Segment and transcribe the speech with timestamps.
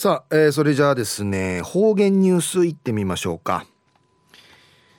[0.00, 3.66] さあ、えー、それじゃあですね方言ニュースいってみましょうか、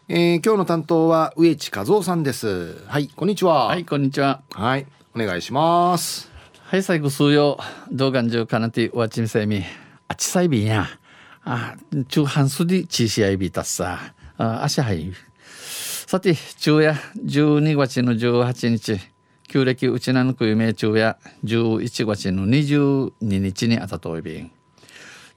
[0.07, 2.83] えー、今日の担当は植地和夫さんです。
[2.85, 3.65] はいこんにちは。
[3.65, 4.43] はいこんにちは。
[4.51, 4.85] はい
[5.15, 6.29] お願いします。
[6.59, 7.57] はい最後数曜
[7.91, 9.63] 動画中かなてわちみせみ。
[10.07, 10.85] あちさいびんや
[11.45, 11.77] あ
[12.07, 14.13] 中半数でちしあいびたっさ。
[14.37, 15.11] あ足はい。
[16.05, 16.93] さて昼夜
[17.25, 18.99] 12月の18日。
[19.47, 24.51] 旧暦うちなぬく夢中夜11月の22日にあたといびん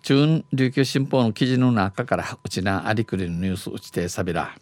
[0.05, 4.55] 中琉球新報の記事の中からうちなありくりのニュースうちてさびら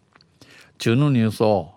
[0.79, 1.73] 中のニュースを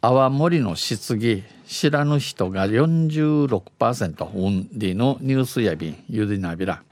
[0.00, 6.84] 泡盛の質疑知らぬ人が46%運でのニュースやびんゆでなびら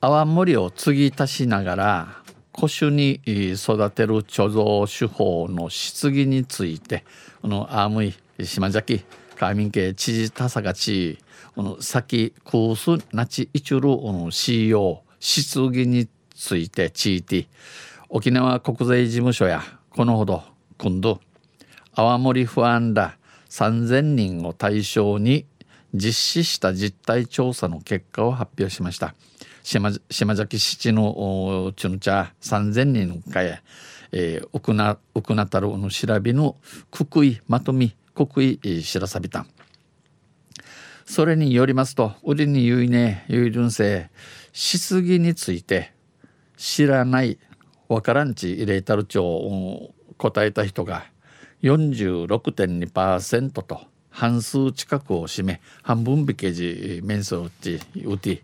[0.00, 2.08] 泡盛を継ぎ足しながら
[2.52, 7.04] 古種に育てる貯蔵手法の質疑について
[7.40, 9.04] このアームイ島崎
[9.38, 11.16] 川民家知事田坂地
[11.54, 17.48] この先クースナチイチュルの CEO 質疑について地域
[18.08, 20.42] 沖縄国税事務所やこのほど
[20.76, 21.20] 今度
[21.94, 23.16] 泡盛不安ら
[23.48, 25.46] 3,000人を対象に
[25.94, 29.14] 実施した実態調査の結果を発表しました。
[29.62, 29.90] 島
[30.36, 33.62] 崎七のチュヌチャ3,000人かえ
[34.10, 36.56] えー、奥な奥なたるの調べの
[36.90, 37.94] くくいまとみ
[38.26, 39.46] くくい知らさびた。
[41.04, 44.10] それによりますと売りにゆいねゆいるんせ
[44.52, 45.94] 質疑について
[46.58, 47.38] 知らない
[47.88, 51.06] わからんち入れたるちょ答えた人が
[51.62, 53.80] 46.2%と
[54.10, 58.42] 半数近くを占め半分引けじ面相うちうて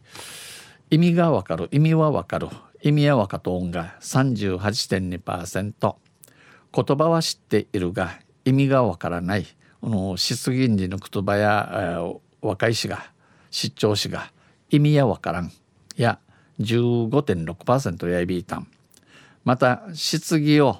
[0.91, 2.49] 意味がわかる意味はわかる
[2.83, 5.97] 意味はわかとんが38.2%
[6.73, 9.45] 言葉は知っているが意味がわからない。
[9.85, 12.03] この質疑時の言葉や
[12.41, 13.05] 若い氏が
[13.51, 14.33] 出張氏が
[14.71, 15.53] 意味やわからん。
[15.95, 16.19] や
[16.59, 18.67] 15.6%やいびいたん。
[19.45, 20.79] また質疑を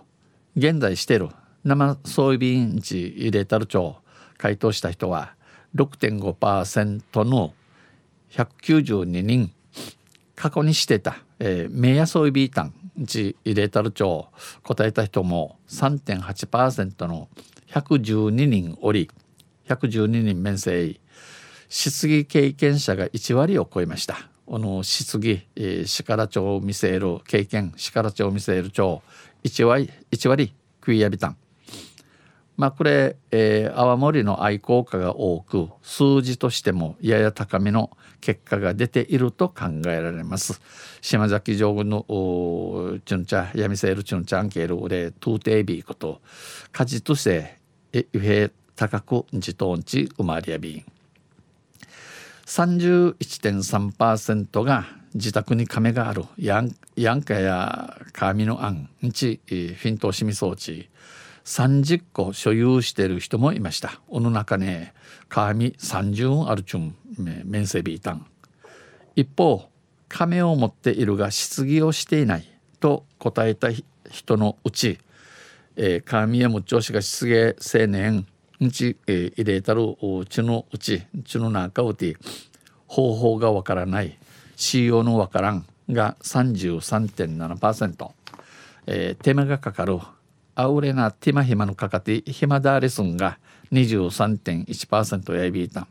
[0.57, 1.29] 現在してる。
[1.65, 3.95] 生装備員地入れたる町
[4.39, 5.35] 回答した人は
[5.75, 7.53] 6.5%の
[8.31, 9.53] 192人
[10.35, 12.73] 過去にしてた、えー、名や装備団
[13.05, 14.27] 地入れたる町
[14.63, 17.29] 答えた人も3.8%の
[17.69, 19.11] 112人おり
[19.69, 20.99] 112人面生
[21.69, 24.29] 質疑経験者が1割を超えました。
[24.47, 29.03] この質疑、えー、シカラ町を見せる経験シカラ町を見せる町
[29.43, 31.37] 1割1割食いやびたん
[32.57, 40.61] まあこれ、えー、泡盛の愛好家が多く数字としてもやや高めの結果が出ていると考えられます。
[41.01, 42.05] 島崎上軍の
[43.05, 46.21] チュンチャヤミセールチュンチャンケールウレトゥーテービーこと
[46.71, 47.59] 果実として
[47.93, 50.85] えゆへ高く自トンチ生まれやびん。
[52.47, 60.89] 31.3%が自宅に亀があるヤンヤンカや紙の案んちフィントシミ装置。
[61.45, 64.01] 30個所有している人もいました。
[64.09, 64.95] おの中ね
[65.29, 66.95] 紙30あるちゅん
[67.45, 68.27] 面せびいたん。
[69.15, 69.69] 一方
[70.09, 72.51] 亀を持っているが質疑をしていない。
[72.81, 73.69] と答えた
[74.11, 74.99] 人のうち、
[75.77, 78.27] えー、紙やむ調子が質疑青年
[78.61, 82.17] うち、えー、入れたるうちのうちちの中うて
[82.87, 84.19] 方法がわからない。
[84.57, 88.11] 仕様のわからんが33.7%、
[88.87, 89.99] えー、手間がかかる。
[90.55, 93.39] アウレナティマヒマのかかてヒマダーレスンが
[93.73, 95.87] 23.1%やいびいた。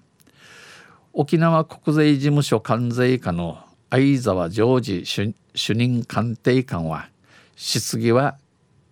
[1.11, 3.59] 沖縄国税事務所関税課の
[3.89, 7.09] 相沢ジョージ主任官邸官は
[7.55, 8.37] 質疑は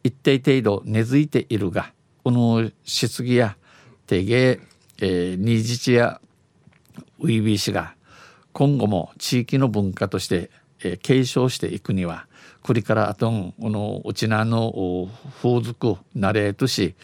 [0.04, 1.92] 一定程度根付いているが
[2.24, 3.58] この質疑や
[4.06, 4.60] 定芸、
[5.00, 6.22] えー、日日や
[7.20, 7.96] ウイビー氏が
[8.54, 10.52] 今後も地域の文化として、
[10.84, 12.28] えー、継承していくには
[12.62, 15.10] これからあとんこのうちなの
[15.42, 16.96] 風俗ナレートし、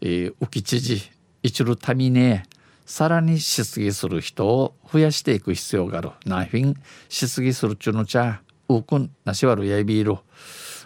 [0.00, 1.10] えー、浮き知事
[1.42, 2.40] 一るために
[2.86, 6.10] さらに質疑する人を増やしていく必要がある。
[6.26, 6.74] ナイフィン
[7.08, 10.16] 質疑するちゅうのちゃうくんなしわるやいびいる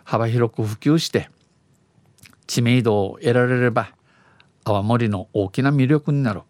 [0.04, 1.30] 幅広く普及して
[2.46, 3.90] 知名度を得られれば
[4.64, 6.42] 泡盛の大きな魅力になる、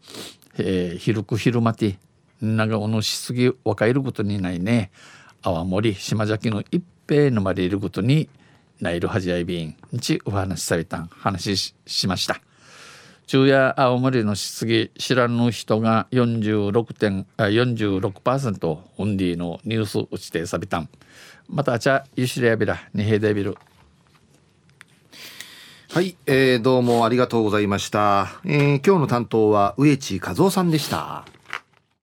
[0.58, 1.98] えー、広く広まって
[2.40, 4.90] 長尾のしすぎ若いることにないね。
[5.46, 8.28] 泡盛島崎の一平のまでいることに
[8.80, 12.40] ナイルハジアイビンにちお話しされたん話しました。
[13.28, 20.80] 昼夜青森の質疑知らぬ人が46点あ46%オンディのニュース打ちてさびた。
[20.80, 20.88] ん
[21.48, 23.56] またあちゃゆしりやびらにへでびる
[25.92, 31.24] はい、えー、どうもありがとうございました、えー、今日の担当は植地和夫さんでした。